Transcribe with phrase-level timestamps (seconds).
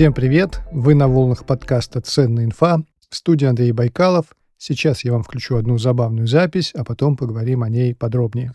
[0.00, 0.60] Всем привет!
[0.72, 2.78] Вы на волнах подкаста «Ценная инфа».
[3.10, 4.24] В студии Андрей Байкалов.
[4.56, 8.50] Сейчас я вам включу одну забавную запись, а потом поговорим о ней подробнее.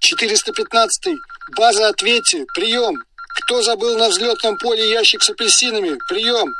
[0.00, 1.14] 415.
[1.56, 2.44] База, ответьте.
[2.54, 2.96] Прием.
[3.42, 5.96] Кто забыл на взлетном поле ящик с апельсинами?
[6.06, 6.52] Прием.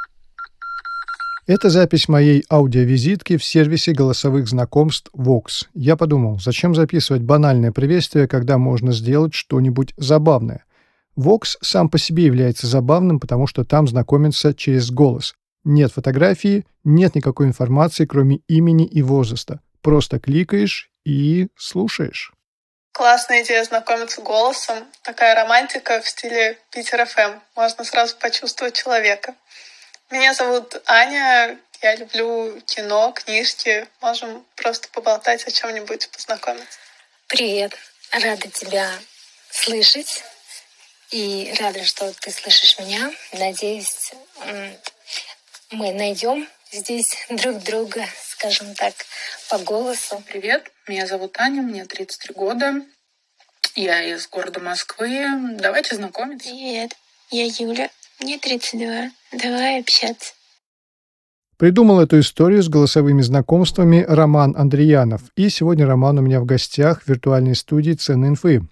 [1.47, 5.67] Это запись моей аудиовизитки в сервисе голосовых знакомств Vox.
[5.75, 10.65] Я подумал, зачем записывать банальное приветствие, когда можно сделать что-нибудь забавное.
[11.17, 15.35] Vox сам по себе является забавным, потому что там знакомятся через голос.
[15.65, 19.61] Нет фотографии, нет никакой информации, кроме имени и возраста.
[19.83, 22.33] Просто кликаешь и слушаешь.
[22.93, 24.79] Классная идея знакомиться голосом.
[25.03, 27.39] Такая романтика в стиле Питер ФМ.
[27.57, 29.35] Можно сразу почувствовать человека.
[30.11, 33.87] Меня зовут Аня, я люблю кино, книжки.
[34.01, 36.79] Можем просто поболтать о чем-нибудь, познакомиться.
[37.29, 37.73] Привет,
[38.13, 38.91] рада тебя
[39.51, 40.25] слышать.
[41.13, 43.11] И рада, что ты слышишь меня.
[43.33, 44.13] Надеюсь,
[45.73, 48.95] мы найдем здесь друг друга, скажем так,
[49.51, 50.23] по голосу.
[50.29, 52.83] Привет, меня зовут Аня, мне 33 года.
[53.75, 55.57] Я из города Москвы.
[55.59, 56.49] Давайте знакомиться.
[56.49, 56.97] Привет,
[57.31, 59.11] я Юля, мне 32.
[59.33, 60.33] Давай общаться.
[61.57, 65.23] Придумал эту историю с голосовыми знакомствами Роман Андреянов.
[65.35, 68.63] И сегодня Роман у меня в гостях в виртуальной студии «Цены инфы».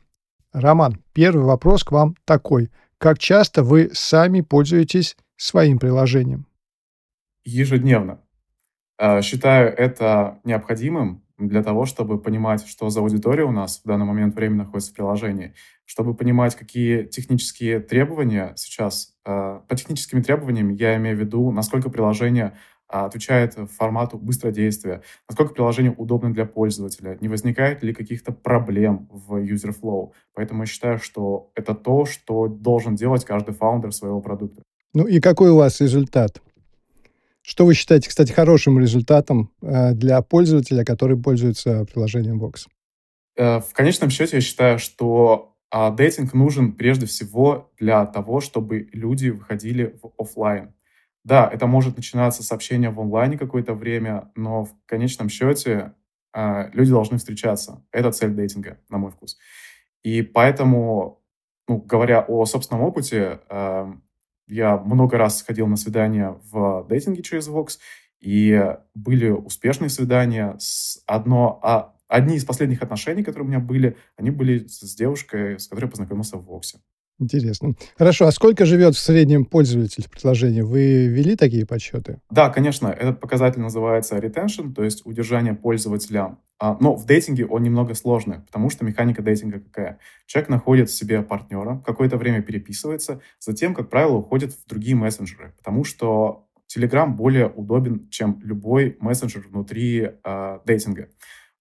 [0.53, 2.71] Роман, первый вопрос к вам такой.
[2.97, 6.47] Как часто вы сами пользуетесь своим приложением?
[7.45, 8.21] Ежедневно.
[8.99, 14.07] Э, считаю это необходимым для того, чтобы понимать, что за аудитория у нас в данный
[14.07, 19.15] момент времени находится в приложении, чтобы понимать, какие технические требования сейчас.
[19.25, 22.55] Э, по техническим требованиям я имею в виду, насколько приложение
[22.89, 29.75] отвечает формату быстродействия, насколько приложение удобно для пользователя, не возникает ли каких-то проблем в user
[29.78, 30.12] flow.
[30.34, 34.62] Поэтому я считаю, что это то, что должен делать каждый фаундер своего продукта.
[34.94, 36.41] Ну и какой у вас результат?
[37.43, 42.66] Что вы считаете, кстати, хорошим результатом э, для пользователя, который пользуется приложением Vox?
[43.37, 48.88] Э, в конечном счете я считаю, что а, дейтинг нужен прежде всего для того, чтобы
[48.93, 50.72] люди выходили в офлайн.
[51.28, 55.93] Да, это может начинаться с общения в онлайне какое-то время, но в конечном счете
[56.33, 57.84] э, люди должны встречаться.
[57.93, 59.37] Это цель дейтинга, на мой вкус.
[60.03, 61.22] И поэтому,
[61.69, 63.41] ну, говоря о собственном опыте,
[64.49, 67.78] я много раз ходил на свидания в дейтинге через Vox,
[68.21, 70.56] и были успешные свидания.
[70.59, 75.60] С одно, а одни из последних отношений, которые у меня были, они были с девушкой,
[75.60, 76.78] с которой я познакомился в Воксе.
[77.21, 77.75] Интересно.
[77.97, 80.61] Хорошо, а сколько живет в среднем пользователь в приложении?
[80.61, 82.21] Вы вели такие подсчеты?
[82.31, 82.89] Да, конечно.
[82.89, 86.37] Этот показатель называется retention, то есть удержание пользователя.
[86.61, 89.99] А, но в дейтинге он немного сложный, потому что механика дейтинга какая?
[90.27, 95.84] Человек находит себе партнера, какое-то время переписывается, затем, как правило, уходит в другие мессенджеры, потому
[95.84, 101.09] что Telegram более удобен, чем любой мессенджер внутри э, дейтинга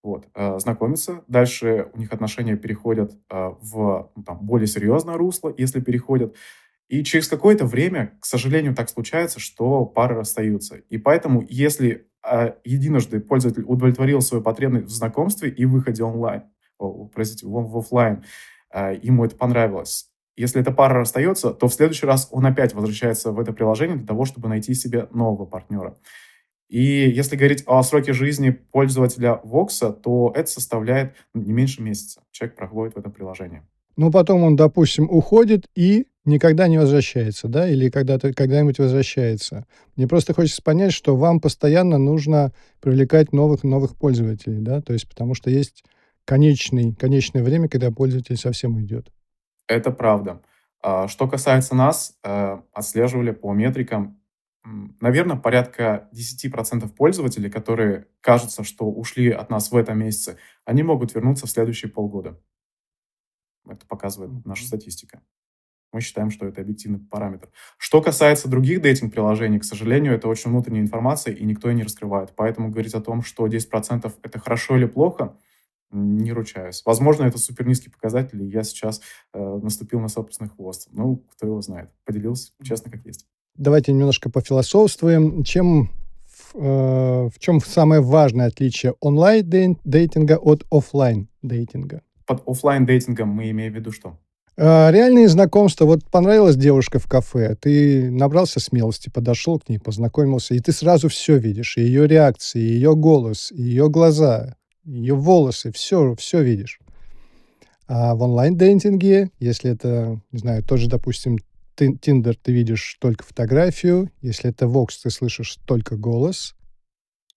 [0.03, 1.23] вот, э, знакомятся.
[1.27, 6.35] Дальше у них отношения переходят э, в ну, там, более серьезное русло, если переходят.
[6.87, 10.77] И через какое-то время, к сожалению, так случается, что пары расстаются.
[10.89, 16.43] И поэтому, если э, единожды пользователь удовлетворил свою потребность в знакомстве и выходе онлайн,
[16.77, 18.23] о, простите, в, в офлайн,
[19.01, 23.39] ему это понравилось, если эта пара расстается, то в следующий раз он опять возвращается в
[23.39, 25.97] это приложение для того, чтобы найти себе нового партнера.
[26.69, 32.21] И если говорить о сроке жизни пользователя Vox, то это составляет не меньше месяца.
[32.31, 33.61] Человек проходит в этом приложении.
[33.95, 39.65] Ну, потом он, допустим, уходит и никогда не возвращается, да, или когда-то, когда-нибудь возвращается.
[39.95, 45.07] Мне просто хочется понять, что вам постоянно нужно привлекать новых новых пользователей, да, то есть
[45.09, 45.83] потому что есть
[46.25, 49.09] конечный, конечное время, когда пользователь совсем уйдет.
[49.67, 50.41] Это правда.
[50.83, 54.16] А, что касается нас, э, отслеживали по метрикам
[54.99, 61.15] наверное, порядка 10% пользователей, которые кажется, что ушли от нас в этом месяце, они могут
[61.15, 62.39] вернуться в следующие полгода.
[63.67, 65.21] Это показывает наша статистика.
[65.93, 67.49] Мы считаем, что это объективный параметр.
[67.77, 72.33] Что касается других дейтинг-приложений, к сожалению, это очень внутренняя информация, и никто ее не раскрывает.
[72.35, 75.37] Поэтому говорить о том, что 10% это хорошо или плохо,
[75.89, 76.83] не ручаюсь.
[76.85, 79.01] Возможно, это супер низкий показатель, и я сейчас
[79.33, 80.89] э, наступил на собственный хвост.
[80.91, 81.89] Ну, кто его знает.
[82.03, 83.25] Поделился честно, как есть
[83.57, 85.43] давайте немножко пофилософствуем.
[85.43, 85.89] Чем,
[86.53, 92.01] э, в чем самое важное отличие онлайн-дейтинга от офлайн дейтинга?
[92.25, 94.17] Под офлайн дейтингом мы имеем в виду что?
[94.57, 95.85] Э, реальные знакомства.
[95.85, 101.09] Вот понравилась девушка в кафе, ты набрался смелости, подошел к ней, познакомился, и ты сразу
[101.09, 101.77] все видишь.
[101.77, 106.79] Ее реакции, ее голос, ее глаза, ее волосы, все, все видишь.
[107.87, 111.37] А в онлайн-дейтинге, если это, не знаю, тоже, допустим,
[111.77, 116.55] Tinder ты видишь только фотографию, если это Vox, ты слышишь только голос,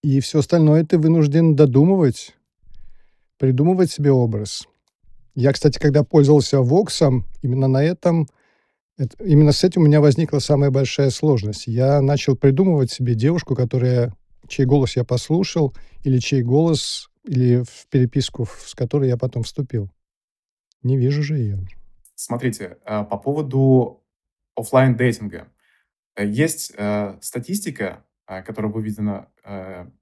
[0.03, 2.35] и все остальное ты вынужден додумывать,
[3.37, 4.67] придумывать себе образ.
[5.35, 8.27] Я, кстати, когда пользовался Vox, именно на этом,
[8.97, 11.67] это, именно с этим у меня возникла самая большая сложность.
[11.67, 14.13] Я начал придумывать себе девушку, которая,
[14.47, 15.73] чей голос я послушал,
[16.03, 19.89] или чей голос, или в переписку, с которой я потом вступил.
[20.83, 21.67] Не вижу же ее.
[22.15, 24.00] Смотрите, э, по поводу
[24.61, 25.47] офлайн дейтинга
[26.15, 28.05] э, есть э, статистика,
[28.45, 29.27] которая выведена,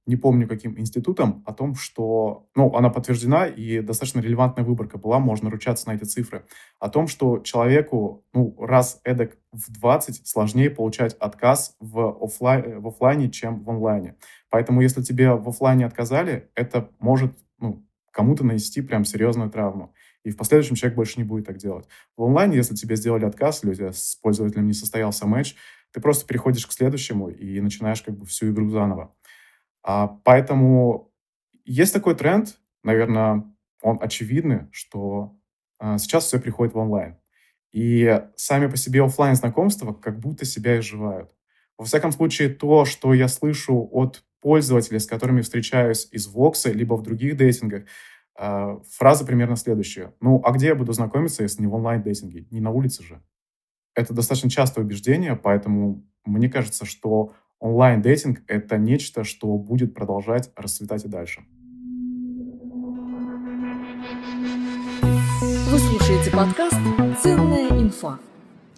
[0.05, 5.17] не помню каким институтом, о том, что, ну, она подтверждена и достаточно релевантная выборка была,
[5.17, 6.45] можно ручаться на эти цифры,
[6.79, 12.87] о том, что человеку, ну, раз эдак в 20 сложнее получать отказ в, офлайн, в
[12.89, 14.15] офлайне, чем в онлайне.
[14.51, 19.93] Поэтому, если тебе в офлайне отказали, это может, ну, кому-то нанести прям серьезную травму
[20.29, 21.87] и в последующем человек больше не будет так делать.
[22.15, 25.55] В онлайне, если тебе сделали отказ, или у тебя с пользователем не состоялся матч,
[25.91, 29.15] ты просто переходишь к следующему и начинаешь как бы всю игру заново.
[29.81, 31.11] А, поэтому
[31.65, 33.43] есть такой тренд, наверное,
[33.81, 35.35] он очевидный, что
[35.79, 37.17] а, сейчас все приходит в онлайн.
[37.71, 41.31] И сами по себе офлайн знакомства как будто себя изживают.
[41.77, 46.93] Во всяком случае, то, что я слышу от пользователей, с которыми встречаюсь из Вокса, либо
[46.93, 47.85] в других дейтингах,
[48.39, 50.13] фраза примерно следующая.
[50.21, 52.47] Ну, а где я буду знакомиться, если не в онлайн-дейтинге?
[52.51, 53.21] Не на улице же.
[53.95, 61.03] Это достаточно частое убеждение, поэтому мне кажется, что онлайн-дейтинг— это нечто, что будет продолжать расцветать
[61.03, 61.41] и дальше.
[65.71, 66.77] Вы слушаете подкаст
[67.21, 68.19] «Ценная инфа».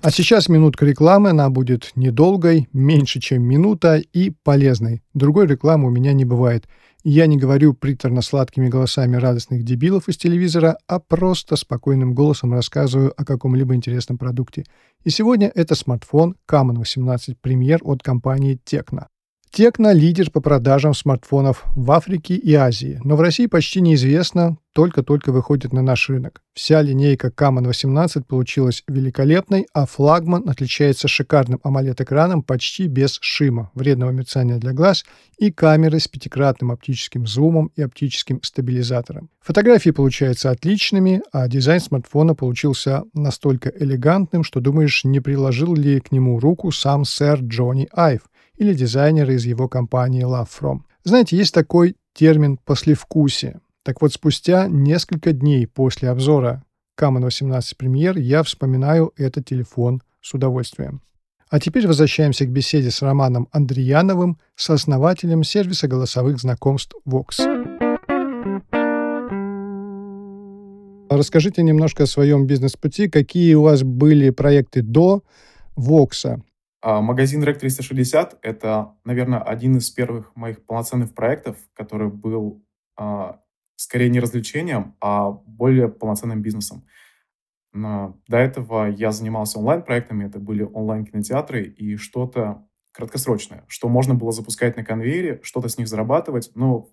[0.02, 5.04] А сейчас минутка рекламы, она будет недолгой, меньше, чем минута и полезной.
[5.13, 6.68] Другой рекламы у меня не бывает—
[7.03, 13.25] я не говорю приторно-сладкими голосами радостных дебилов из телевизора, а просто спокойным голосом рассказываю о
[13.25, 14.65] каком-либо интересном продукте.
[15.03, 19.07] И сегодня это смартфон Camon 18 Premier от компании Tecno.
[19.50, 25.31] Tecno– лидер по продажам смартфонов в Африке и Азии, но в России почти неизвестно, только-только
[25.31, 26.41] выходит на наш рынок.
[26.53, 34.12] Вся линейка Camon 18 получилась великолепной, а флагман отличается шикарным AMOLED-экраном почти без шима, вредного
[34.12, 35.06] мерцания для глаз
[35.38, 39.29] и камерой с пятикратным оптическим зумом и оптическим стабилизатором.
[39.41, 46.12] Фотографии получаются отличными, а дизайн смартфона получился настолько элегантным, что думаешь, не приложил ли к
[46.12, 48.21] нему руку сам сэр Джонни Айв,
[48.57, 50.81] или дизайнеры из его компании Love From.
[51.03, 53.59] Знаете, есть такой термин «послевкусие».
[53.83, 56.63] Так вот, спустя несколько дней после обзора
[56.95, 61.01] Camon 18 Premier я вспоминаю этот телефон с удовольствием.
[61.50, 67.39] А теперь возвращаемся к беседе с Романом Андреяновым, сооснователем сервиса голосовых знакомств Vox.
[71.10, 75.24] Расскажите немножко о своем бизнес-пути, какие у вас были проекты до
[75.75, 76.42] Вокса,
[76.81, 82.63] а, магазин Rec 360— это, наверное, один из первых моих полноценных проектов, который был
[82.98, 83.39] а,
[83.81, 86.86] скорее не развлечением, а более полноценным бизнесом.
[87.74, 94.32] Но до этого я занимался онлайн-проектами, это были онлайн-кинотеатры и что-то краткосрочное, что можно было
[94.32, 96.89] запускать на конвейере, что-то с них зарабатывать, но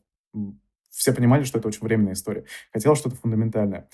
[0.90, 2.44] все понимали, что это очень временная история.
[2.72, 3.88] Хотел что-то фундаментальное.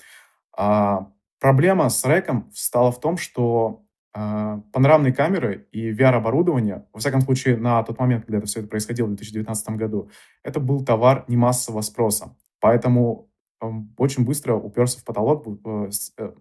[0.55, 7.21] А проблема с реком стала в том, что а, панорамные камеры и VR-оборудование, во всяком
[7.21, 10.09] случае, на тот момент, когда это все это происходило в 2019 году,
[10.43, 12.37] это был товар не массового спроса.
[12.65, 13.29] Поэтому
[13.61, 16.31] эм, очень быстро уперся в потолок, э, э,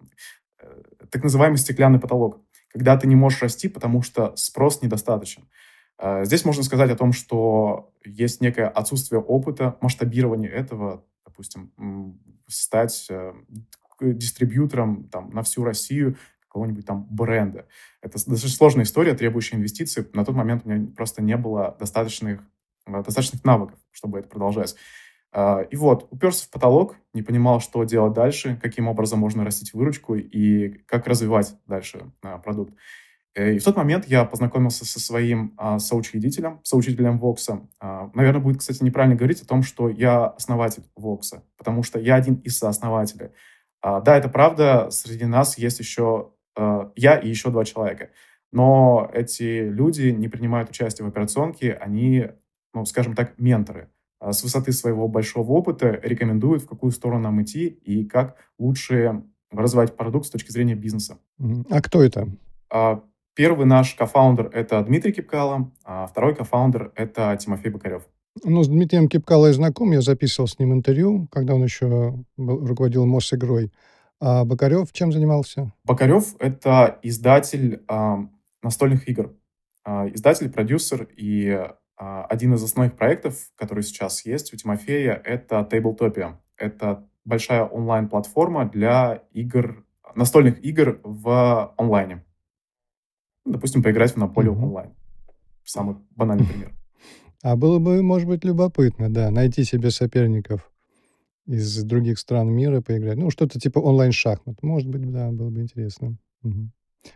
[0.58, 2.40] э, так называемый стеклянный потолок,
[2.72, 5.42] когда ты не можешь расти, потому что спрос недостаточен.
[6.22, 13.06] Здесь можно сказать о том, что есть некое отсутствие опыта масштабирования этого, допустим, стать
[14.00, 16.16] дистрибьютором там, на всю Россию,
[16.48, 17.66] какого-нибудь там бренда.
[18.00, 20.08] Это достаточно сложная история, требующая инвестиций.
[20.14, 22.40] На тот момент у меня просто не было достаточных,
[22.86, 24.74] достаточных навыков, чтобы это продолжать.
[25.36, 29.74] А, и вот, уперся в потолок, не понимал, что делать дальше, каким образом можно растить
[29.74, 32.72] выручку и как развивать дальше а, продукт.
[33.34, 37.68] Э, и в тот момент я познакомился со своим а, соучредителем, соучредителем Вокса.
[37.80, 42.36] Наверное, будет, кстати, неправильно говорить о том, что я основатель Вокса, потому что я один
[42.36, 43.30] из сооснователей.
[43.82, 46.30] Да, это правда, среди нас есть еще
[46.96, 48.10] я и еще два человека.
[48.52, 52.28] Но эти люди не принимают участие в операционке, они,
[52.72, 53.90] ну, скажем так, менторы.
[54.24, 59.22] А с высоты своего большого опыта рекомендуют, в какую сторону нам идти и как лучше
[59.50, 61.18] развивать продукт с точки зрения бизнеса.
[61.68, 62.28] А кто это?
[62.70, 63.02] А,
[63.34, 68.08] первый наш кофаундер— это Дмитрий Кипкало, а второй кофаундер— это Тимофей Бокарев.
[68.42, 72.66] Ну, с Дмитрием Кипкало я знаком, я записывал с ним интервью, когда он еще был,
[72.66, 73.72] руководил Мосигрой.
[74.20, 75.74] А Бокарев чем занимался?
[75.84, 78.16] Бокарев— это издатель э,
[78.62, 79.34] настольных игр.
[79.84, 85.66] Э, издатель, продюсер и э, один из основных проектов, который сейчас есть у Тимофея, это
[85.70, 86.36] Tabletopia.
[86.56, 89.84] Это большая онлайн-платформа для игр,
[90.14, 92.24] настольных игр в онлайне.
[93.44, 94.62] Допустим, поиграть в Монополию mm-hmm.
[94.62, 94.94] онлайн.
[95.64, 96.72] Самый банальный пример.
[97.42, 100.72] А было бы, может быть, любопытно, да, найти себе соперников
[101.46, 103.18] из других стран мира, поиграть.
[103.18, 104.62] Ну, что-то типа онлайн-шахмат.
[104.62, 106.16] Может быть, да, было бы интересно.
[106.42, 106.70] Угу.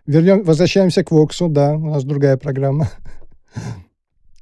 [0.04, 2.88] Вернем, возвращаемся к Воксу, да, у нас другая программа.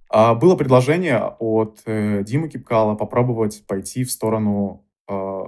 [0.09, 5.43] А, было предложение от э, Димы Кипкала попробовать пойти в сторону э,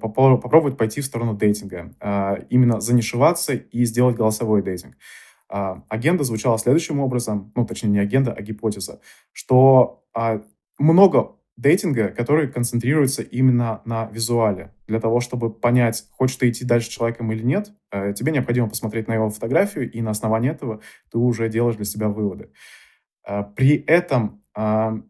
[0.00, 4.96] попробовать пойти в сторону дейтинга, э, именно занишеваться и сделать голосовой дейтинг.
[5.48, 9.00] А, агенда звучала следующим образом, ну, точнее, не агенда, а гипотеза,
[9.32, 10.42] что а,
[10.78, 14.74] много дейтинга, который концентрируется именно на визуале.
[14.86, 18.68] Для того, чтобы понять, хочешь ты идти дальше с человеком или нет, э, тебе необходимо
[18.68, 20.80] посмотреть на его фотографию, и на основании этого
[21.10, 22.50] ты уже делаешь для себя выводы.
[23.28, 25.00] Э, при этом а,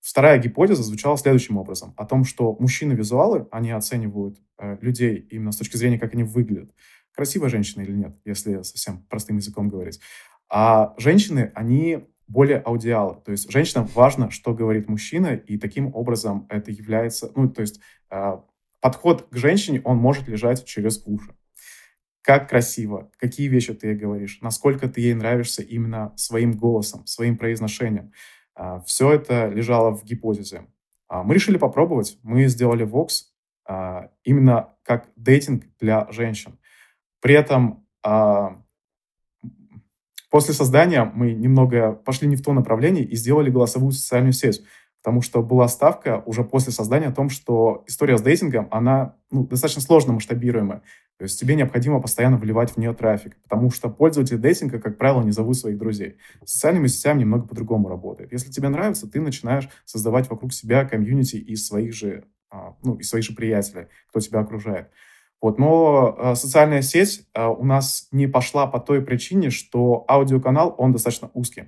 [0.00, 1.94] вторая гипотеза звучала следующим образом.
[1.96, 6.72] О том, что мужчины-визуалы, они оценивают э, людей именно с точки зрения, как они выглядят
[7.14, 10.00] красивая женщина или нет, если совсем простым языком говорить.
[10.48, 13.20] А женщины, они более аудиалы.
[13.24, 17.30] То есть женщинам важно, что говорит мужчина, и таким образом это является...
[17.34, 18.38] Ну, то есть э,
[18.80, 21.34] подход к женщине, он может лежать через уши.
[22.22, 27.36] Как красиво, какие вещи ты ей говоришь, насколько ты ей нравишься именно своим голосом, своим
[27.36, 28.12] произношением.
[28.56, 30.66] Э, все это лежало в гипотезе.
[31.10, 32.18] Э, мы решили попробовать.
[32.22, 33.24] Мы сделали Vox
[33.68, 36.58] э, именно как дейтинг для женщин.
[37.20, 38.56] При этом а,
[40.28, 44.62] после создания мы немного пошли не в то направление и сделали голосовую социальную сеть,
[45.02, 49.44] потому что была ставка уже после создания о том, что история с дейтингом, она ну,
[49.44, 50.82] достаточно сложно масштабируемая.
[51.18, 55.22] То есть тебе необходимо постоянно вливать в нее трафик, потому что пользователи дейтинга, как правило,
[55.22, 56.18] не зовут своих друзей.
[56.44, 58.32] С социальными сетями немного по-другому работает.
[58.32, 63.08] Если тебе нравится, ты начинаешь создавать вокруг себя комьюнити из своих же, а, ну, из
[63.08, 64.88] своих же приятелей, кто тебя окружает.
[65.40, 70.72] Вот, но э, социальная сеть э, у нас не пошла по той причине, что аудиоканал,
[70.78, 71.64] он достаточно узкий.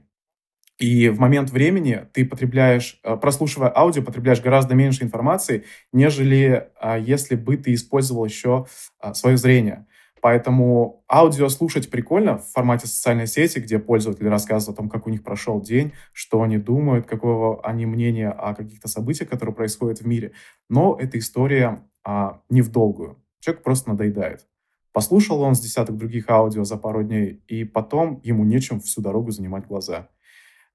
[0.78, 7.00] И в момент времени ты потребляешь, э, прослушивая аудио, потребляешь гораздо меньше информации, нежели э,
[7.00, 8.66] если бы ты использовал еще
[9.00, 9.87] э, свое зрение.
[10.21, 15.11] Поэтому аудио слушать прикольно в формате социальной сети, где пользователи рассказывают о том, как у
[15.11, 20.07] них прошел день, что они думают, какого они мнения о каких-то событиях, которые происходят в
[20.07, 20.33] мире.
[20.71, 23.23] Но эта история а, не в долгую.
[23.40, 24.47] Человек просто надоедает.
[24.95, 29.31] Послушал он с десяток других аудио за пару дней, и потом ему нечем всю дорогу
[29.31, 30.09] занимать глаза.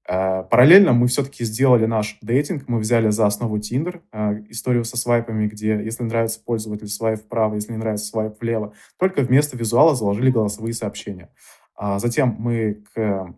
[0.08, 4.96] Э, параллельно мы все-таки сделали наш дейтинг, мы взяли за основу Tinder, э, историю со
[4.96, 8.74] свайпами, где если нравится пользователь, свайп вправо, если не нравится, свайп влево.
[8.98, 11.30] Только вместо визуала заложили голосовые сообщения.
[11.74, 13.34] А затем мы к,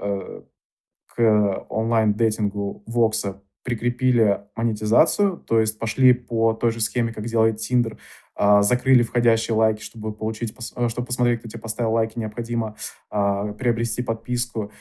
[0.00, 0.42] э,
[1.06, 7.96] к онлайн-дейтингу Вокса прикрепили монетизацию, то есть пошли по той же схеме, как делает Tinder,
[8.34, 12.76] а, закрыли входящие лайки, чтобы получить, э, чтобы посмотреть, кто тебе поставил лайки, необходимо
[13.10, 14.72] а, приобрести подписку.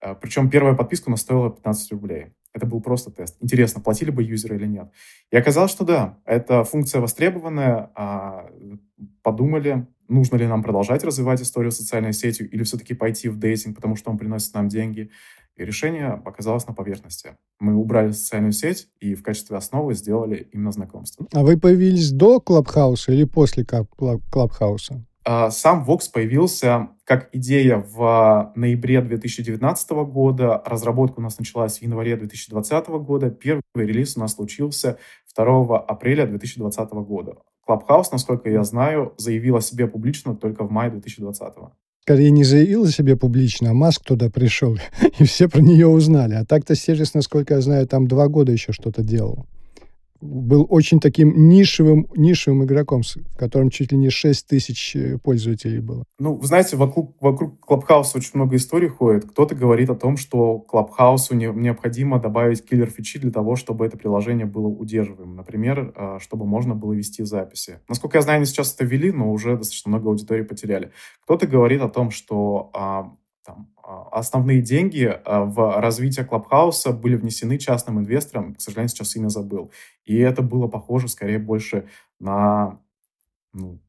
[0.00, 2.28] А, Причем первая подписка у нас стоила 15 рублей.
[2.52, 3.36] Это был просто тест.
[3.40, 4.90] Интересно, платили бы юзеры или нет.
[5.30, 7.90] И оказалось, что да, эта функция востребованная.
[9.22, 13.96] Подумали, нужно ли нам продолжать развивать историю социальной сетью или все-таки пойти в дейтинг, потому
[13.96, 15.10] что он приносит нам деньги.
[15.56, 17.36] И решение оказалось на поверхности.
[17.58, 21.26] Мы убрали социальную сеть и в качестве основы сделали именно знакомство.
[21.32, 25.04] А вы появились до Клабхауса или после Клабхауса?
[25.30, 30.62] А, сам Vox появился как идея в ноябре 2019 года.
[30.64, 33.28] Разработка у нас началась в январе 2020 года.
[33.28, 34.96] Первый релиз у нас случился
[35.36, 37.34] 2 апреля 2020 года.
[37.66, 41.42] Клабхаус, насколько я знаю, заявил о себе публично только в мае 2020
[42.00, 44.78] скорее не заявила о себе публично, а Маск туда пришел,
[45.18, 46.36] и все про нее узнали.
[46.36, 49.44] А так-то сервис, насколько я знаю, там два года еще что-то делал
[50.20, 55.80] был очень таким нишевым, нишевым игроком, в котором чуть ли не 6 тысяч э, пользователей
[55.80, 56.04] было.
[56.18, 59.26] Ну, вы знаете, вокруг, вокруг Клабхауса очень много историй ходит.
[59.26, 64.46] Кто-то говорит о том, что Клабхаусу не, необходимо добавить киллер-фичи для того, чтобы это приложение
[64.46, 65.36] было удерживаемым.
[65.36, 67.80] Например, э, чтобы можно было вести записи.
[67.88, 70.90] Насколько я знаю, они сейчас это ввели, но уже достаточно много аудитории потеряли.
[71.24, 73.12] Кто-то говорит о том, что а,
[73.44, 79.16] там, а, основные деньги а, в развитие Клабхауса были внесены частным инвесторам, к сожалению, сейчас
[79.16, 79.72] имя забыл.
[80.04, 81.88] И это было похоже скорее больше
[82.20, 82.80] на,
[83.54, 83.80] ну,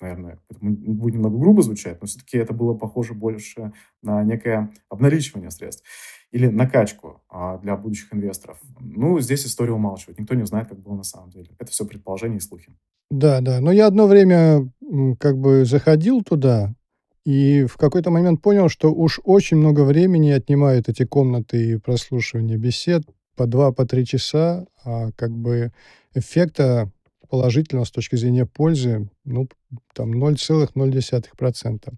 [0.00, 5.84] наверное, будет немного грубо звучать, но все-таки это было похоже больше на некое обналичивание средств
[6.30, 8.58] или накачку а, для будущих инвесторов.
[8.80, 10.18] Ну, здесь история умалчивает.
[10.18, 11.50] Никто не знает, как было на самом деле.
[11.58, 12.72] Это все предположения и слухи.
[13.10, 13.60] Да, да.
[13.60, 14.72] Но я одно время
[15.20, 16.74] как бы заходил туда
[17.24, 22.56] и в какой-то момент понял, что уж очень много времени отнимают эти комнаты и прослушивание
[22.56, 23.04] бесед
[23.36, 25.72] по два, по три часа, а как бы
[26.14, 26.90] эффекта
[27.28, 29.48] положительного с точки зрения пользы, ну,
[29.94, 31.92] там 0,0%.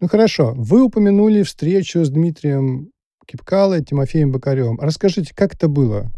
[0.00, 0.52] Ну, хорошо.
[0.56, 2.90] Вы упомянули встречу с Дмитрием
[3.26, 4.78] Кипкало и Тимофеем Бакаревым.
[4.80, 6.12] Расскажите, как это было?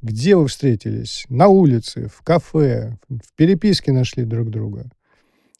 [0.00, 1.26] Где вы встретились?
[1.28, 4.88] На улице, в кафе, в переписке нашли друг друга?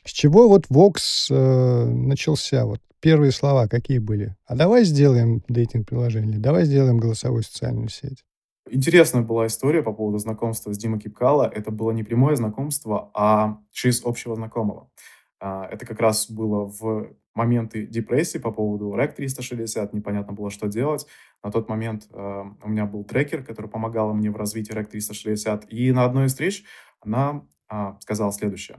[0.05, 2.65] С чего вот Vox э, начался?
[2.65, 4.37] Вот первые слова какие были?
[4.47, 8.25] А давай сделаем дейтинг-приложение, давай сделаем голосовую социальную сеть.
[8.71, 11.51] Интересная была история по поводу знакомства с Димой Кипкало.
[11.55, 14.91] Это было не прямое знакомство, а через общего знакомого.
[15.41, 20.67] А, это как раз было в моменты депрессии по поводу REC 360, непонятно было, что
[20.67, 21.07] делать.
[21.43, 25.73] На тот момент э, у меня был трекер, который помогал мне в развитии REC 360.
[25.73, 26.65] И на одной из встреч
[27.01, 28.79] она э, сказала следующее.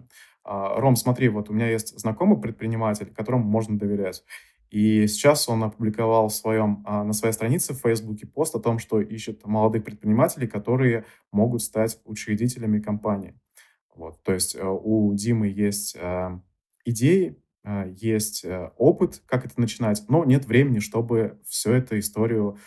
[0.77, 4.23] «Ром, смотри, вот у меня есть знакомый предприниматель, которому можно доверять.
[4.69, 8.77] И сейчас он опубликовал в своем, а, на своей странице в Фейсбуке пост о том,
[8.77, 13.33] что ищет молодых предпринимателей, которые могут стать учредителями компании.
[13.95, 14.21] Вот.
[14.23, 16.39] То есть э, у Димы есть э,
[16.85, 18.45] идеи, э, есть
[18.77, 22.57] опыт, как это начинать, но нет времени, чтобы всю эту историю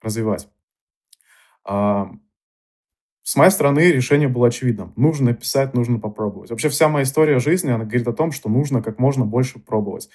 [0.00, 0.48] развивать.
[3.30, 4.92] С моей стороны решение было очевидным.
[4.96, 6.50] Нужно написать, нужно попробовать.
[6.50, 10.08] Вообще вся моя история жизни, она говорит о том, что нужно как можно больше пробовать.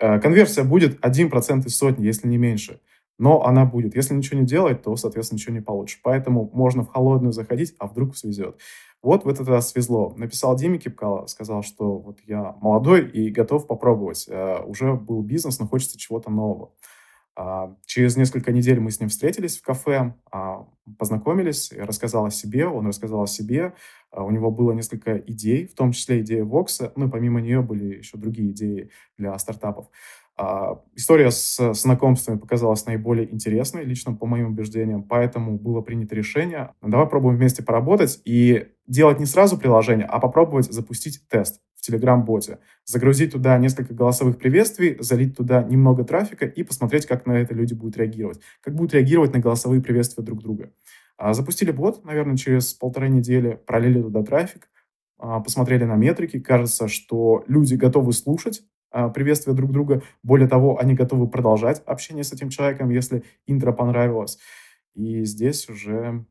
[0.00, 2.80] Э, конверсия будет 1% из сотни, если не меньше.
[3.18, 3.94] Но она будет.
[3.94, 6.00] Если ничего не делать, то, соответственно, ничего не получишь.
[6.02, 8.56] Поэтому можно в холодную заходить, а вдруг свезет.
[9.02, 10.14] Вот в этот раз свезло.
[10.16, 14.24] Написал Диме Кипкало, сказал, что вот я молодой и готов попробовать.
[14.26, 16.72] Э, уже был бизнес, но хочется чего-то нового.
[17.36, 20.66] А, через несколько недель мы с ним встретились в кафе, а,
[20.98, 23.74] познакомились, рассказал о себе, он рассказал о себе.
[24.10, 27.62] А, у него было несколько идей, в том числе идея Вокса, ну и помимо нее
[27.62, 29.88] были еще другие идеи для стартапов.
[30.96, 37.06] История с знакомствами показалась наиболее интересной, лично по моим убеждениям, поэтому было принято решение, давай
[37.06, 41.60] пробуем вместе поработать и делать не сразу приложение, а попробовать запустить тест.
[41.88, 47.54] Telegram-боте, загрузить туда несколько голосовых приветствий, залить туда немного трафика и посмотреть, как на это
[47.54, 48.40] люди будут реагировать.
[48.60, 50.72] Как будут реагировать на голосовые приветствия друг друга.
[51.16, 54.68] А, запустили бот, наверное, через полторы недели, пролили туда трафик,
[55.18, 56.40] а, посмотрели на метрики.
[56.40, 58.62] Кажется, что люди готовы слушать
[58.94, 60.04] а, приветствия друг друга.
[60.22, 64.38] Более того, они готовы продолжать общение с этим человеком, если интро понравилось.
[64.94, 66.24] И здесь уже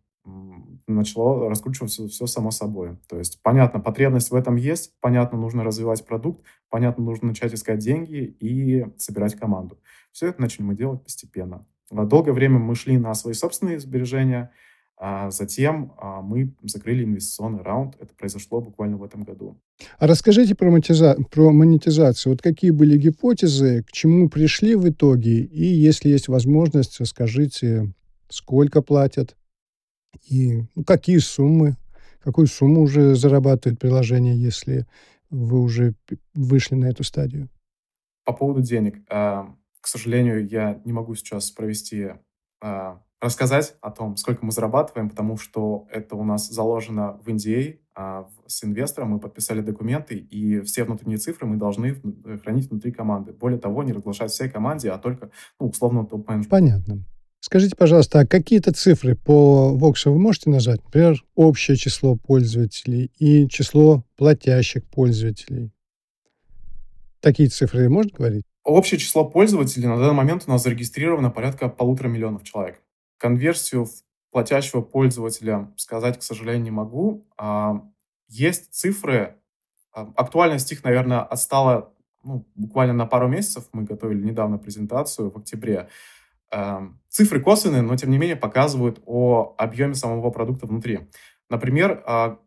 [0.88, 2.98] начало раскручиваться все само собой.
[3.10, 7.80] То есть, понятно, потребность в этом есть, понятно, нужно развивать продукт, понятно, нужно начать искать
[7.80, 9.78] деньги и собирать команду.
[10.14, 11.68] Все это начали мы делать постепенно.
[11.92, 14.52] Долгое время мы шли на свои собственные сбережения,
[15.32, 17.98] затем а, мы закрыли инвестиционный раунд.
[18.00, 19.60] Это произошло буквально в этом году.
[20.00, 21.18] А расскажите про, монетиза...
[21.30, 22.34] про монетизацию.
[22.34, 25.42] Вот какие были гипотезы, к чему пришли в итоге?
[25.42, 27.94] И если есть возможность, скажите,
[28.30, 29.36] сколько платят,
[30.30, 31.76] и ну, какие суммы,
[32.22, 34.86] какую сумму уже зарабатывает приложение, если
[35.30, 35.96] вы уже
[36.34, 37.50] вышли на эту стадию?
[38.24, 39.04] По поводу денег.
[39.10, 42.12] А, к сожалению, я не могу сейчас провести,
[42.62, 47.80] а, рассказать о том, сколько мы зарабатываем, потому что это у нас заложено в NDA
[47.96, 49.12] а, с инвестором.
[49.12, 51.96] Мы подписали документы, и все внутренние цифры мы должны
[52.44, 53.32] хранить внутри команды.
[53.32, 56.50] Более того, не разглашать всей команде, а только, ну, условно, топ-менеджменту.
[56.50, 57.06] Понятно.
[57.40, 60.84] Скажите, пожалуйста, а какие-то цифры по Vox вы можете назвать?
[60.84, 65.72] Например, общее число пользователей и число платящих пользователей.
[67.22, 68.44] Такие цифры можно говорить?
[68.66, 72.83] Общее число пользователей на данный момент у нас зарегистрировано порядка полутора миллионов человек.
[73.24, 73.92] Конверсию в
[74.32, 77.26] платящего пользователя сказать, к сожалению, не могу.
[77.38, 77.82] А,
[78.28, 79.38] есть цифры,
[79.94, 83.70] а, актуальность их, наверное, отстала ну, буквально на пару месяцев.
[83.72, 85.88] Мы готовили недавно презентацию в октябре.
[86.52, 91.08] Эм, цифры косвенные, но тем не менее показывают о объеме самого продукта внутри.
[91.50, 92.40] Например, а,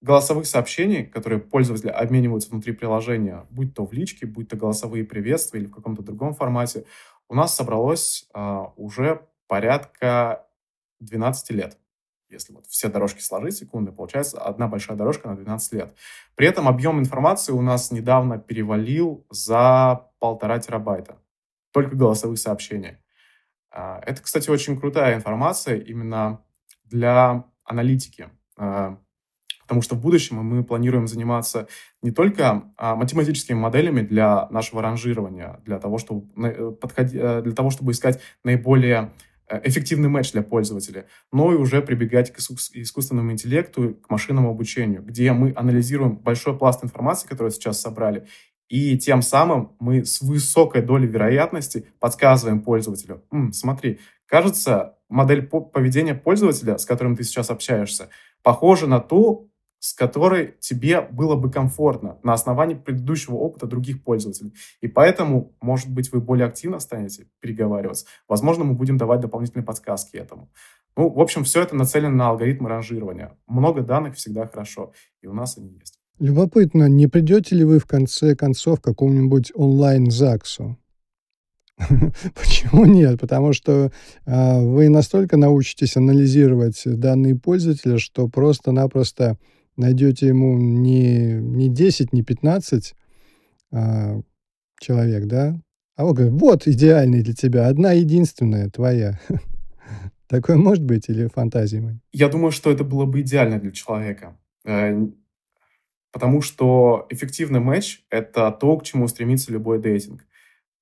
[0.00, 5.60] голосовых сообщений, которые пользователи обмениваются внутри приложения, будь то в личке, будь то голосовые приветствия
[5.60, 6.86] или в каком-то другом формате,
[7.28, 10.48] у нас собралось а, уже порядка
[10.98, 11.78] 12 лет.
[12.28, 15.94] Если вот все дорожки сложить секунды, получается одна большая дорожка на 12 лет.
[16.34, 21.18] При этом объем информации у нас недавно перевалил за полтора терабайта.
[21.70, 22.98] Только голосовых сообщений.
[23.70, 26.42] А, это, кстати, очень крутая информация именно
[26.84, 28.30] для аналитики.
[28.56, 28.98] А,
[29.64, 31.68] Потому что в будущем мы планируем заниматься
[32.02, 37.70] не только а, математическими моделями для нашего ранжирования, для того, чтобы, э, э, для того,
[37.70, 39.12] чтобы искать наиболее
[39.50, 45.32] эффективный матч для пользователя, но и уже прибегать к искусственному интеллекту, к машинному обучению, где
[45.32, 48.26] мы анализируем большой пласт информации, которую сейчас собрали,
[48.68, 56.14] и тем самым мы с высокой долей вероятности подсказываем пользователю, М, смотри, кажется, модель поведения
[56.14, 58.08] пользователя, с которым ты сейчас общаешься,
[58.42, 59.50] похожа на ту,
[59.84, 64.54] с которой тебе было бы комфортно на основании предыдущего опыта других пользователей.
[64.80, 68.06] И поэтому, может быть, вы более активно станете переговариваться.
[68.26, 70.50] Возможно, мы будем давать дополнительные подсказки этому.
[70.96, 73.36] Ну, в общем, все это нацелено на алгоритмы ранжирования.
[73.46, 75.98] Много данных всегда хорошо, и у нас они есть.
[76.18, 80.78] Любопытно, не придете ли вы в конце концов к какому-нибудь онлайн-ЗАГСу?
[82.34, 83.20] Почему нет?
[83.20, 83.92] Потому что
[84.24, 89.36] э, вы настолько научитесь анализировать данные пользователя, что просто-напросто
[89.76, 92.94] найдете ему не, не 10, не 15
[93.72, 94.20] а,
[94.80, 95.60] человек, да?
[95.96, 99.18] А он говорит, вот идеальный для тебя, одна единственная твоя.
[100.26, 102.00] Такое может быть или фантазии?
[102.12, 104.36] Я думаю, что это было бы идеально для человека.
[104.64, 105.06] Э,
[106.10, 110.26] потому что эффективный матч— это то, к чему стремится любой дейтинг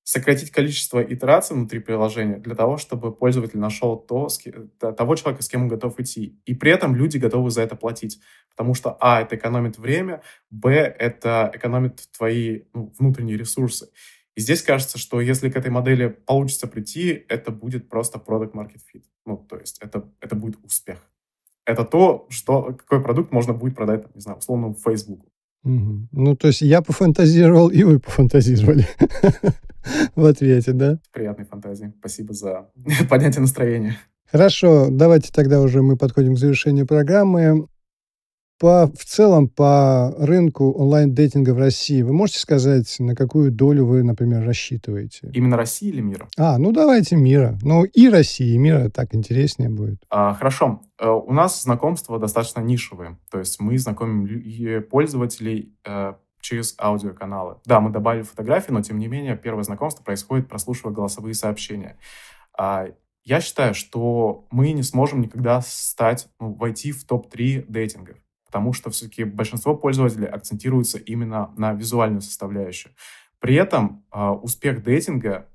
[0.03, 4.39] сократить количество итераций внутри приложения для того, чтобы пользователь нашел то, с
[4.79, 6.39] того человека, с кем он готов идти.
[6.45, 8.19] И при этом люди готовы за это платить.
[8.49, 13.89] Потому что, а, это экономит время, б, это экономит твои ну, внутренние ресурсы.
[14.35, 18.81] И здесь кажется, что если к этой модели получится прийти, это будет просто product market
[18.93, 19.03] fit.
[19.25, 20.99] Ну, то есть это, это будет успех.
[21.65, 25.25] Это то, что, какой продукт можно будет продать, не знаю, условно, Facebook.
[25.63, 26.07] Угу.
[26.11, 28.85] Ну, то есть я пофантазировал, и вы пофантазировали
[30.15, 30.99] в ответе, да?
[31.11, 31.93] Приятной фантазии.
[31.99, 32.69] Спасибо за
[33.09, 33.97] поднятие настроения.
[34.31, 37.67] Хорошо, давайте тогда уже мы подходим к завершению программы.
[38.63, 44.03] По, в целом, по рынку онлайн-дейтинга в России, вы можете сказать, на какую долю вы,
[44.03, 45.29] например, рассчитываете?
[45.33, 46.29] Именно России или мира?
[46.37, 47.57] А, ну давайте мира.
[47.61, 50.01] Ну и России, и мира так интереснее будет.
[50.09, 50.81] А, хорошо.
[50.97, 53.17] Э, у нас знакомства достаточно нишевые.
[53.29, 57.57] То есть мы знакомим пользователей э, через аудиоканалы.
[57.65, 61.97] Да, мы добавили фотографии, но тем не менее первое знакомство происходит, прослушивая голосовые сообщения.
[62.57, 62.85] А,
[63.25, 68.22] я считаю, что мы не сможем никогда стать, ну, войти в топ-3 дейтингов
[68.53, 72.93] потому что все-таки большинство пользователей акцентируется именно на визуальную составляющую.
[73.39, 75.49] При этом э, успех дейтинга,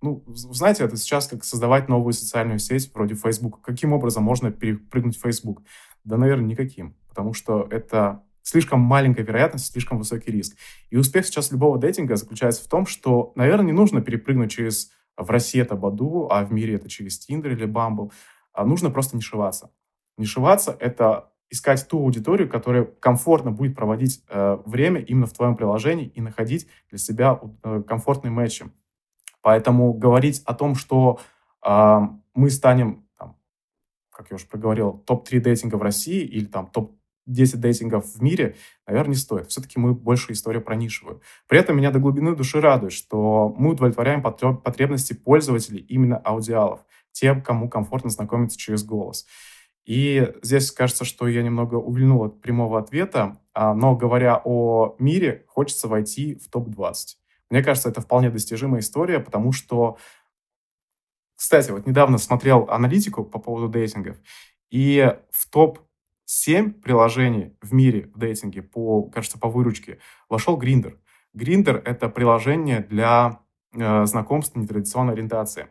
[0.00, 3.60] ну, знаете, это сейчас как создавать новую социальную сеть вроде Facebook.
[3.60, 5.62] Каким образом можно перепрыгнуть в Facebook?
[6.02, 10.56] Да, наверное, никаким, потому что это слишком маленькая вероятность, слишком высокий риск.
[10.90, 15.30] И успех сейчас любого дейтинга заключается в том, что, наверное, не нужно перепрыгнуть через в
[15.30, 18.10] России это Баду, а в мире это через Tinder или Bumble.
[18.52, 19.70] А нужно просто нишеваться.
[20.18, 26.06] Нишеваться— это искать ту аудиторию, которая комфортно будет проводить э, время именно в твоем приложении
[26.06, 28.64] и находить для себя э, комфортный матчи.
[29.42, 31.20] Поэтому говорить о том, что
[31.64, 32.00] э,
[32.34, 33.36] мы станем, там,
[34.10, 39.10] как я уже проговорил, топ-3 дейтинга в России или там топ-10 дейтингов в мире, наверное,
[39.10, 39.48] не стоит.
[39.48, 40.74] Все-таки мы больше историю про.
[41.48, 46.80] При этом меня до глубины души радует, что мы удовлетворяем потребности пользователей именно аудиалов,
[47.12, 49.26] тем, кому комфортно знакомиться через голос.
[49.84, 55.44] И здесь кажется, что я немного увильнул от прямого ответа, а, но говоря о мире,
[55.48, 57.16] хочется войти в топ-20.
[57.50, 59.98] Мне кажется, это вполне достижимая история, потому что,
[61.34, 64.16] кстати, вот недавно смотрел аналитику по поводу дейтингов,
[64.70, 70.98] и в топ-7 приложений в мире в дейтинге, по, кажется, по выручке, вошел Гриндер.
[71.34, 73.40] Гриндер— это приложение для
[73.74, 75.68] э, знакомств нетрадиционной ориентации.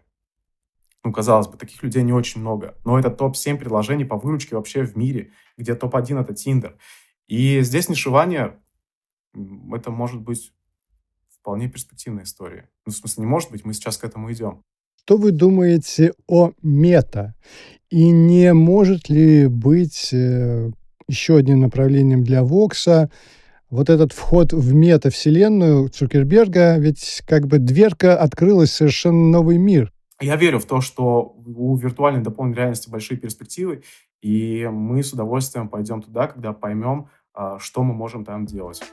[1.04, 2.78] Ну, казалось бы, таких людей не очень много.
[2.86, 6.76] Но это топ-7 приложений по выручке вообще в мире, где топ-1— это Tinder.
[7.28, 8.60] И здесь нишевание—
[9.74, 10.54] это может быть
[11.30, 12.70] вполне перспективная история.
[12.86, 14.64] Ну, в смысле, не может быть, мы сейчас к этому идем.
[15.04, 17.34] Что вы думаете о мета?
[17.90, 20.70] И не может ли быть э,
[21.08, 23.10] еще одним направлением для Вокса
[23.72, 29.91] вот этот вход в метавселенную Цукерберга, ведь как бы дверка открылась совершенно новый мир.
[30.22, 33.82] Я верю в то, что у виртуальной дополненной реальности большие перспективы,
[34.22, 38.84] и мы с удовольствием пойдем туда, когда поймем, а, что мы можем там делать.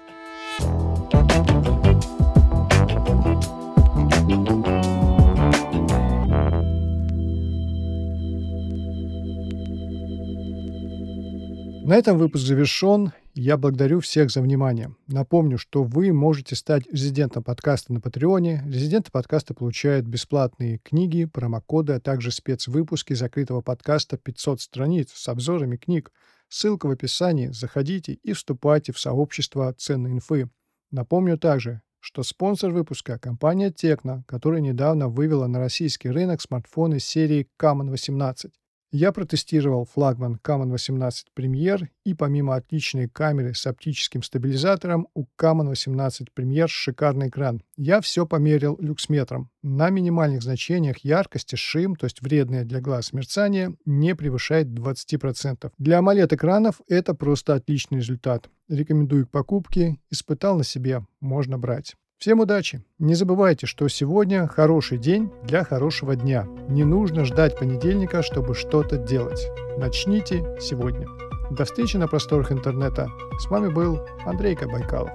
[11.84, 13.12] На этом выпуск завершен.
[13.40, 14.96] Я благодарю всех за внимание.
[15.06, 18.64] Напомню, что вы можете стать резидентом подкаста на Патреоне.
[18.66, 25.76] Резиденты подкаста получают бесплатные книги, промокоды, а также спецвыпуски закрытого подкаста 500 страниц с обзорами
[25.76, 26.10] книг.
[26.48, 27.50] Ссылка в описании.
[27.52, 30.50] Заходите и вступайте в сообщество ценной инфы.
[30.90, 37.48] Напомню также, что спонсор выпуска– компания Tecno, которая недавно вывела на российский рынок смартфоны серии
[37.56, 38.52] Common 18.
[38.90, 45.68] Я протестировал флагман Common 18 Premier и помимо отличной камеры с оптическим стабилизатором у Common
[45.68, 47.62] 18 Premier шикарный экран.
[47.76, 49.50] Я все померил люксметром.
[49.62, 55.70] На минимальных значениях яркости шим, то есть вредное для глаз мерцание, не превышает 20%.
[55.76, 58.48] Для AMOLED-экранов это просто отличный результат.
[58.68, 61.94] Рекомендую к покупке, испытал на себе, можно брать.
[62.18, 62.82] Всем удачи!
[62.98, 66.48] Не забывайте, что сегодня хороший день для хорошего дня.
[66.68, 69.46] Не нужно ждать понедельника, чтобы что-то делать.
[69.76, 71.06] Начните сегодня.
[71.52, 73.08] До встречи на просторах интернета.
[73.38, 75.12] С вами был Андрей Кабайкалов.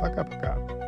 [0.00, 0.79] Пока-пока.